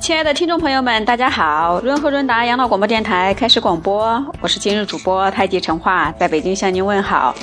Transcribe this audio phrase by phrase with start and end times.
[0.00, 1.80] 亲爱的听众朋友们，大家好！
[1.80, 7.34] 润和润达养老广播电台开始广播，我是今日主播太极陈化，在北京向您问好。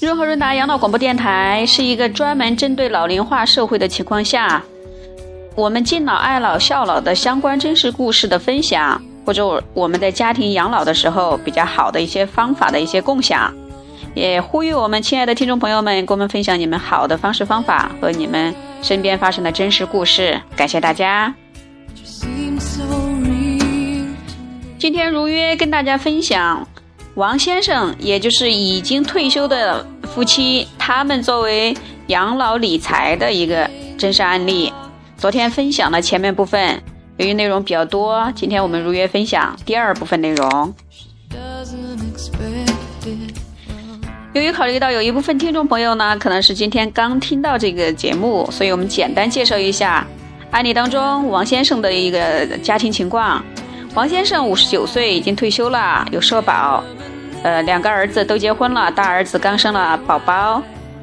[0.00, 4.62] 润和润达养老广播电台是一个专门针对老龄化社会的情况下，
[5.54, 13.52] 我们敬老爱老孝老的相关真实故事的分享，或者我们在家庭养老的时候比较好的一些方法的一些共享。
[14.14, 20.40] 也呼吁我们亲爱的听众朋友们，跟我们分享你们好的方式方法和你们身边发生的真实故事。
[20.56, 21.34] 感谢大家！
[24.78, 26.66] 今天如约跟大家分享
[27.14, 31.74] 王先生，也就是已经退休的夫妻，他们作为
[32.06, 34.72] 养老理财的一个真实案例。
[35.22, 36.82] 昨天分享了前面部分，
[37.16, 40.74] 由于内容比较多，今天我们如约分享第二部分内容。
[44.32, 50.04] 由于考虑到有一部分听众朋友呢，可能是今天刚听到这个节目，所以我们简单介绍一下
[50.50, 53.40] 案例当中王先生的一个家庭情况。
[53.94, 56.82] 王先生五十九岁，已经退休了，有社保，
[57.44, 60.60] 呃，两个儿子都结婚了，大儿子刚生了宝宝，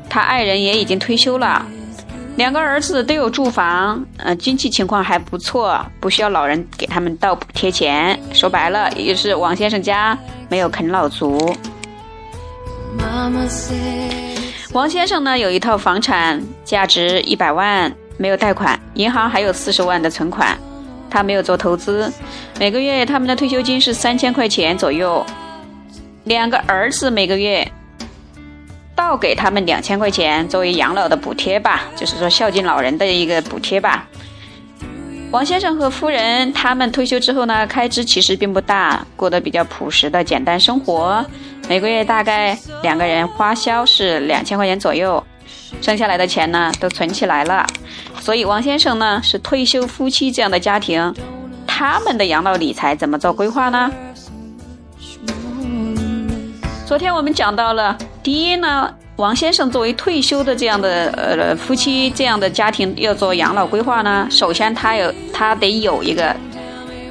[0.10, 1.66] 他爱人也已经退休了，
[2.40, 8.18] 两个儿子都有住房，呃，经济情况还不错，不需要老人给他们倒补贴钱。
[8.32, 11.54] 说白了，也就是王先生家没有啃老族。
[14.72, 20.58] 王先生呢，有一套房产，价值一百万，没有贷款，银行还有四十万的存款，
[21.10, 22.10] 他没有做投资，
[22.58, 25.26] 每个月他们的退休金是三千块钱左右，
[26.24, 27.70] 两个儿子每个月
[29.00, 34.06] 倒给他们两千块钱作为养老的补贴吧，就是说孝敬老人的一个补贴吧。
[35.32, 41.26] 王先生和夫人他们退休之后呢，开支其实并不大，过得比较朴实的简单生活。
[41.70, 45.24] 每个月大概两个人花销是两千块钱左右，
[45.82, 47.66] 剩下来的钱呢都存起来了。
[48.20, 51.16] 所以王先生呢是退休夫妻这样的家庭，
[51.66, 53.90] 他们的养老理财怎么做规划呢？
[56.86, 66.36] 昨天我们讲到了，第一呢，王先生作为退休的这样的呃夫妻这样的家庭要做养老规划呢，首先他有他得有一个。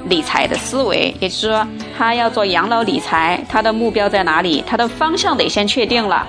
[0.08, 1.66] 理财的思维，也就是说，
[1.98, 4.64] 他要做养老理财，他的目标在哪里？
[4.66, 6.26] 他的方向得先确定了。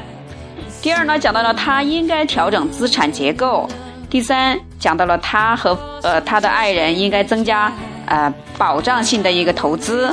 [0.82, 3.70] 第二呢，讲到了他应该调整资产结构。
[4.10, 7.72] 第三，讲到了他和呃他的爱人应该增加
[8.08, 10.12] 呃保障性的一个投资。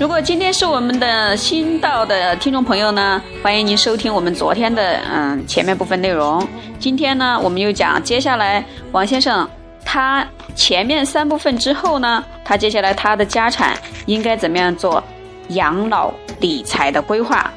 [0.00, 6.46] 如果今天是我们的新到的听众朋友呢，欢迎您收听我们昨天的嗯前面部分内容。
[6.80, 9.48] 今天呢，我们又讲接下来王先生。
[9.84, 15.02] 他前面三部分之后呢，他接下来他的家产应该怎么样做
[15.50, 17.48] 养老理财的规划？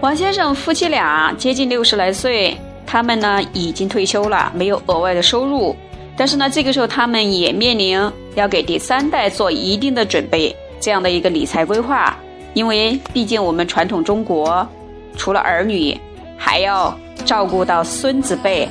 [0.00, 2.56] 王先生夫妻俩接近六十来岁，
[2.96, 5.76] 他们呢已经退休了，没有额外的收入，
[6.16, 8.00] 但是呢，这个时候他们也面临
[8.36, 12.16] 要给第三代做一定的准备，这样的一个理财规划，
[12.54, 14.66] 因为毕竟我们传统中国。
[15.14, 15.94] 除了儿女，
[16.38, 18.66] 还要照顾到孙子辈，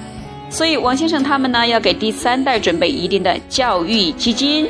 [0.50, 4.68] 所以王先生他们呢要给第三代准备一定的教育基金。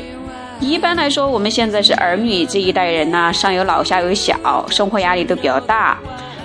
[0.59, 5.97] 一般来说，我们现在是儿女这一代人呢，上有老下有小，生活压力都比较大。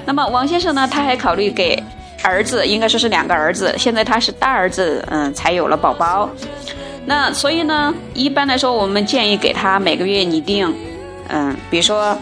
[0.07, 1.77] 那么王先生呢，他还考虑给
[2.23, 6.29] 儿子，应该说是两个儿子，现在他是大儿子，嗯，才有了宝宝。
[7.07, 10.75] 那所以呢，一般来说，我们建议给他每个月拟定，
[11.29, 12.17] 嗯，比如说。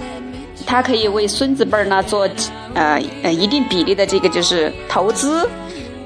[0.67, 2.29] 他可以为孙子辈儿呢做
[2.75, 5.49] 呃呃一定比例的这个就是投资，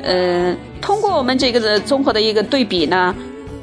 [0.03, 3.13] 嗯，通过我们这个的综合的一个对比呢，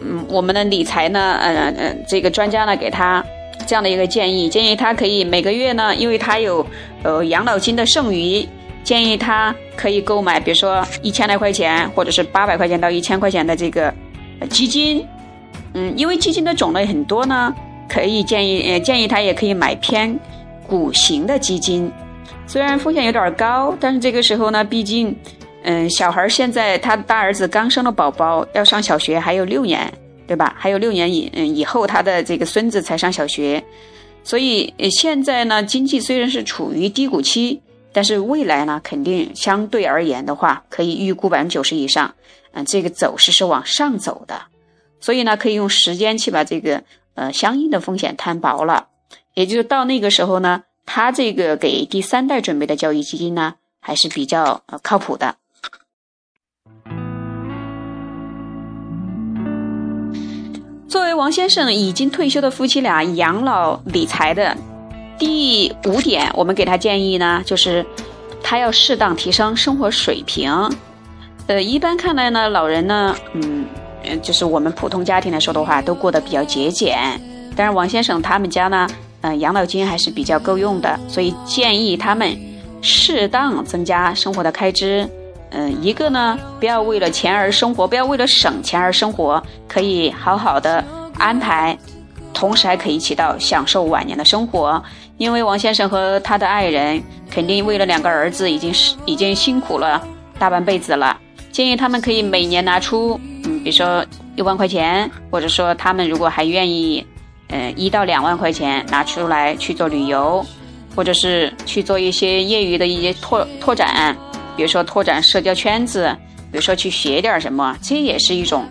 [0.01, 3.23] 嗯，我们的理财呢，呃呃，这个专家呢给他
[3.65, 6.65] 这样的一个建议，建议他可以每个月呢，因为他有
[7.03, 8.45] 呃养老金的剩余，
[8.83, 13.93] 建议他可以购买，比如说一千来块钱，或者是八百块钱到一千块钱的这个
[14.49, 15.05] 基金，
[15.73, 17.55] 嗯，因为基金的种类很多呢，
[17.87, 20.19] 可以建议呃建议他也可以买偏。
[20.67, 21.91] 股型的基金，
[22.45, 25.15] 虽然风险有点高，但是这个时候呢，毕竟，
[25.63, 29.91] 嗯，小孩现在他大儿子刚生了宝宝，要上小学还有六年，
[30.27, 30.53] 对吧？
[30.59, 33.63] 还有六年以嗯以后他的这个孙子才上小学，
[34.23, 37.59] 所以现在呢，经济虽然是处于低谷期，
[37.91, 42.13] 但是未来呢，肯定相对而言的话，可以预估百分之九十以上，
[42.51, 44.41] 嗯，这个走势是往上走的，
[44.99, 46.83] 所以呢，可以用时间去把这个
[47.15, 48.87] 呃相应的风险摊薄了。
[49.33, 55.35] 也就是到那个时候呢，他这个给第三代准备的教育基金呢，还是比较呃靠谱的。
[60.87, 64.57] 作为王先生已经退休的夫妻俩养老理财的
[65.19, 67.85] 第五点，我们给他建议呢，就是
[68.41, 70.51] 他要适当提升生活水平。
[71.47, 73.67] 呃，一般看来呢，老人呢，嗯，
[74.21, 76.97] 就是我们普通家庭来说的话，都过得比较节俭。
[77.55, 78.87] 但是王先生他们家呢，
[79.21, 82.37] 嗯，养老金还是比较够用的，所以建议他们
[82.81, 85.07] 适当增加生活的开支。
[85.51, 90.81] 嗯，一个呢，不要为了钱而生活，不要为了省钱而生活，可以好好的
[91.17, 91.75] 安排，
[92.33, 94.81] 同时还可以起到享受晚年的生活。
[95.19, 96.99] 因为王先生和他的爱人
[97.29, 100.01] 肯定为了两个儿子，已经是已经辛苦了
[100.39, 101.15] 大半辈子了。
[101.51, 104.03] 建议他们可以每年拿出，嗯，比如说
[104.37, 107.05] 一万块钱，或者说他们如果还愿意，
[107.49, 110.43] 嗯，一到两万块钱拿出来去做旅游，
[110.95, 114.15] 或者是去做一些业余的一些拓拓展。
[114.55, 116.15] 比如说拓展社交圈子，
[116.49, 118.65] 比如说去学点什么，这也是一种，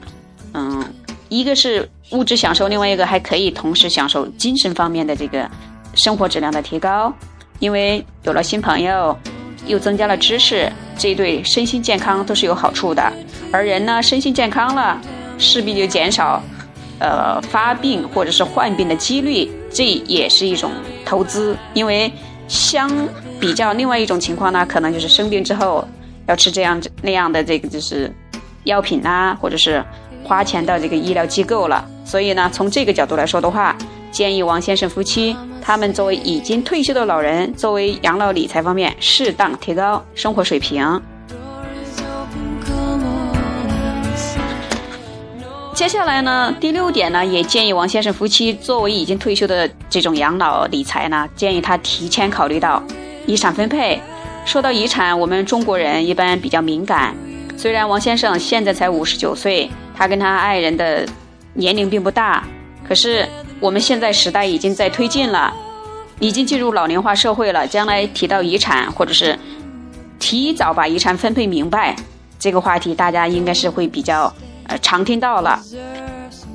[0.55, 0.83] 嗯，
[1.29, 5.47] 一个是物质享受，另外一个还可以同时享受精神方面的这个
[5.99, 7.13] 生活质量的提高。
[7.59, 9.15] 因为有了新朋友，
[9.67, 13.13] 又增加了知识，这对身心健康都是有好处的。
[13.53, 14.99] 而人呢，身心健康了，
[15.39, 16.41] 势必就减少，
[17.01, 20.71] 呃，发病或者是患病的几率，这也是一种
[21.05, 21.57] 投资。
[21.75, 22.11] 因为
[22.47, 22.89] 相
[23.41, 25.87] 比较另外一种情况呢，可能就是生病之后
[26.29, 28.09] 要吃这样那样的这个就是
[28.65, 29.85] 药品呐，或者是
[30.23, 31.85] 花钱到这个医疗机构了。
[32.05, 33.77] 所以呢，从这个角度来说的话，
[34.11, 41.01] 建议王先生夫妻他们作为已经退休的老人，作为养老理财方面适当提高生活水平。
[45.75, 52.83] 接下来呢，第六点呢，也建议王先生夫妻作为已经退休的这种养老理财呢，建议他提前考虑到。
[53.27, 54.01] 遗产分配，
[54.47, 57.15] 说到遗产，我们中国人一般比较敏感。
[57.59, 61.07] 虽然王先生现在才五十九岁，他跟他爱人的
[61.53, 62.43] 年龄并不大，
[62.89, 63.29] 可是
[63.61, 65.53] 我们现在时代已经在推进了，
[66.21, 67.67] 已经进入老龄化社会了。
[67.67, 69.39] 将来提到遗产，或者是
[70.19, 71.97] 提早把遗产分配明白，
[72.39, 74.33] 这个话题大家应该是会比较
[74.67, 75.61] 呃常听到了。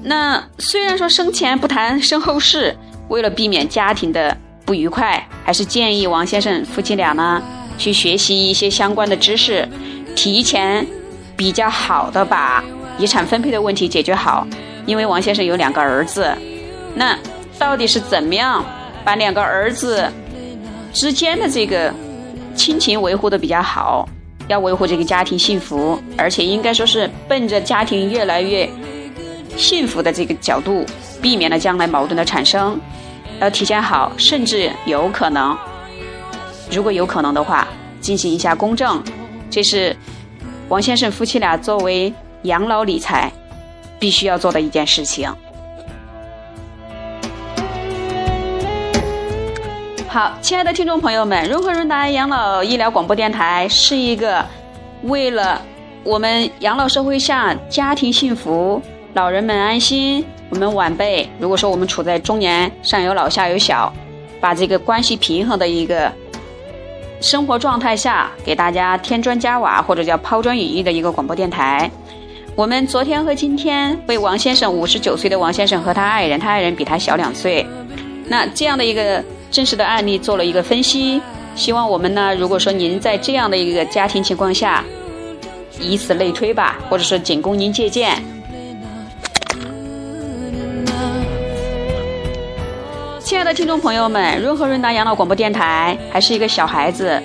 [0.04, 2.76] 那虽然说生前不谈身后事，
[3.08, 4.38] 为了避免家庭的。
[4.66, 7.44] 不愉快，还是建议王先生夫妻俩呢
[7.78, 9.68] 去学习一些相关的知识，
[10.16, 10.88] 提前
[11.36, 12.64] 比较好的把
[12.98, 14.48] 遗产分配的问题解决好。
[14.86, 16.34] 因为王先生有两个儿子，
[16.96, 17.18] 那
[17.58, 18.64] 到底是怎么样
[19.04, 20.08] 把两个儿子
[20.94, 21.94] 之间的这个
[22.56, 24.08] 亲情维护的比较好？
[24.50, 28.70] 要维护这个家庭幸福，而且应该说是奔着家庭越来越
[29.56, 30.86] 幸福的这个角度，
[31.22, 32.78] 避免了将来矛盾的产生。
[33.40, 35.58] 要提前好，甚至有可能，
[36.70, 37.68] 如果有可能的话，
[38.02, 39.02] 进行一下公证，
[39.50, 39.96] 这是
[40.68, 42.14] 王先生夫妻俩作为
[42.44, 43.32] 养老理财
[43.98, 45.34] 必须要做的一件事情。
[50.14, 54.46] 好，亲爱的听众朋友们，润和润达养老医疗广播电台是一个
[55.02, 55.60] 为了
[56.04, 58.80] 我们养老社会下家庭幸福、
[59.16, 60.24] 老人们安心。
[60.52, 63.92] 我们晚辈，如果说我们处在中年，上有老下有小，
[64.40, 66.12] 把这个关系平衡的一个
[67.20, 71.90] 生活状态下，给大家添砖加瓦或者叫抛砖引玉的一个广播电台。
[72.56, 77.66] 我们昨天和今天为王先生五十九岁的王先生和他爱人，他爱人比他小两岁，
[78.28, 79.24] 那这样的一个
[79.54, 81.22] 真实的案例做了一个分析。
[81.56, 84.84] 希望我们呢，如果说您在这样的一个家庭情况下，
[85.80, 88.20] 以此类推吧，或者说仅供您借鉴。
[93.20, 97.22] 亲爱的听众朋友们，润和润达养老广播电台还是一个小孩子，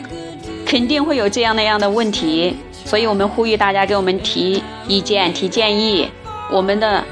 [0.66, 2.54] 肯定会有这样那样的问题，
[2.84, 6.06] 所以我们呼吁大家给我们提意见、提建议。
[6.50, 7.02] 我们的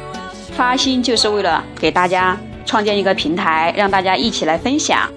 [0.53, 5.09] 发心就是为了给大家创建一个平台，让大家一起来分享。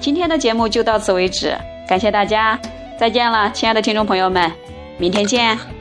[0.00, 2.58] 今天的节目就到此为止，感谢大家，
[2.98, 4.50] 再见了，亲爱的听众朋友们，
[4.98, 5.75] 明天见。